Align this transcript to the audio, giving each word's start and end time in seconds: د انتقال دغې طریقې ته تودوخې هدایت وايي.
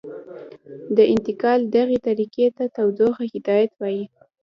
د 0.97 0.97
انتقال 1.13 1.59
دغې 1.77 1.97
طریقې 2.07 2.47
ته 2.57 2.63
تودوخې 2.75 3.25
هدایت 3.35 3.71
وايي. 3.79 4.03